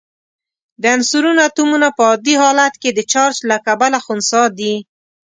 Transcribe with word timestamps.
د 0.81 0.83
عنصرونو 0.95 1.39
اتومونه 1.47 1.87
په 1.97 2.03
عادي 2.09 2.35
حالت 2.41 2.73
کې 2.81 2.89
د 2.93 2.99
چارج 3.11 3.35
له 3.49 3.57
کبله 3.67 3.97
خنثی 4.05 4.43
دي. 4.59 4.73